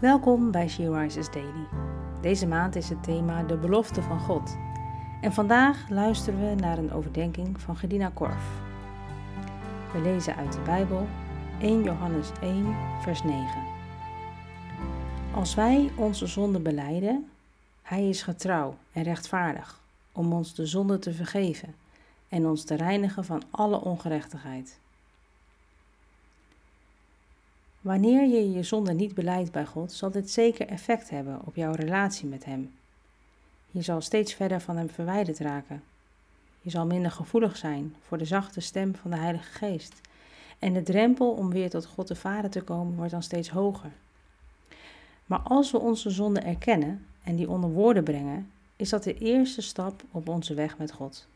[0.00, 1.66] Welkom bij She Rises Daily.
[2.20, 4.56] Deze maand is het thema de belofte van God.
[5.20, 8.44] En vandaag luisteren we naar een overdenking van Gedina Korf.
[9.92, 11.06] We lezen uit de Bijbel
[11.60, 13.48] 1 Johannes 1, vers 9.
[15.34, 17.30] Als wij onze zonde beleiden,
[17.82, 19.80] Hij is getrouw en rechtvaardig
[20.12, 21.74] om ons de zonde te vergeven
[22.28, 24.78] en ons te reinigen van alle ongerechtigheid.
[27.80, 31.72] Wanneer je je zonde niet beleidt bij God, zal dit zeker effect hebben op jouw
[31.72, 32.72] relatie met Hem.
[33.70, 35.82] Je zal steeds verder van Hem verwijderd raken.
[36.60, 40.00] Je zal minder gevoelig zijn voor de zachte stem van de Heilige Geest.
[40.58, 43.92] En de drempel om weer tot God de Vader te komen wordt dan steeds hoger.
[45.26, 49.62] Maar als we onze zonde erkennen en die onder woorden brengen, is dat de eerste
[49.62, 51.26] stap op onze weg met God.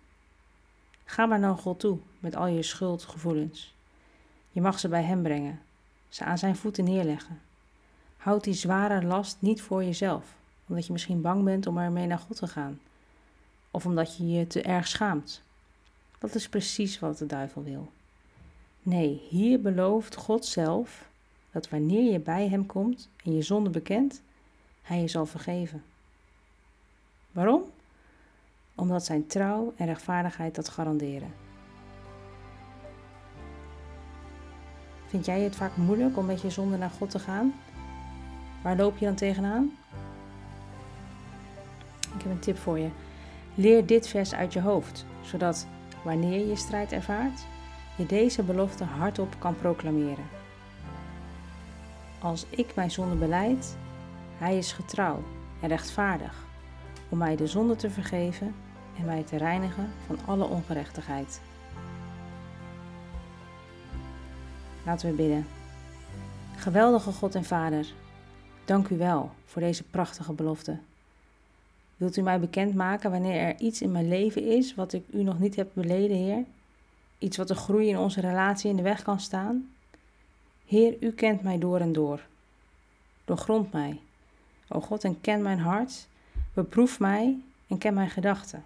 [1.05, 3.75] Ga maar naar God toe met al je schuldgevoelens.
[4.51, 5.61] Je mag ze bij Hem brengen
[6.15, 7.41] ze aan zijn voeten neerleggen.
[8.17, 10.35] Houd die zware last niet voor jezelf,
[10.67, 12.81] omdat je misschien bang bent om ermee naar God te gaan,
[13.71, 15.43] of omdat je je te erg schaamt.
[16.19, 17.91] Dat is precies wat de duivel wil.
[18.83, 21.09] Nee, hier belooft God zelf
[21.51, 24.23] dat wanneer je bij Hem komt en je zonde bekent,
[24.83, 25.83] Hij je zal vergeven.
[27.33, 27.63] Waarom?
[28.75, 31.44] Omdat Zijn trouw en rechtvaardigheid dat garanderen.
[35.07, 37.55] Vind jij het vaak moeilijk om met je zonde naar God te gaan?
[38.63, 39.71] Waar loop je dan tegenaan?
[42.15, 42.89] Ik heb een tip voor je.
[43.55, 45.67] Leer dit vers uit je hoofd, zodat
[46.03, 47.45] wanneer je strijd ervaart,
[47.97, 50.25] je deze belofte hardop kan proclameren.
[52.19, 53.77] Als ik mijn zonde beleid,
[54.39, 55.23] Hij is getrouw
[55.61, 56.45] en rechtvaardig
[57.09, 58.55] om mij de zonde te vergeven
[58.99, 61.41] en mij te reinigen van alle ongerechtigheid.
[64.85, 65.47] Laten we bidden.
[66.57, 67.87] Geweldige God en Vader,
[68.65, 70.79] dank u wel voor deze prachtige belofte.
[71.97, 75.39] Wilt u mij bekendmaken wanneer er iets in mijn leven is wat ik u nog
[75.39, 76.45] niet heb beleden, Heer?
[77.19, 79.71] Iets wat de groei in onze relatie in de weg kan staan?
[80.67, 82.21] Heer, u kent mij door en door.
[83.25, 84.01] Doorgrond mij,
[84.69, 86.07] o God, en ken mijn hart.
[86.55, 88.65] Beproef mij en ken mijn gedachten.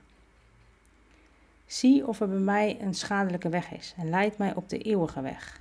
[1.67, 5.21] Zie of er bij mij een schadelijke weg is en leid mij op de eeuwige
[5.21, 5.61] weg.